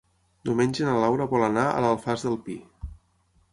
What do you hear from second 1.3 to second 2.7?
vol anar a l'Alfàs del Pi.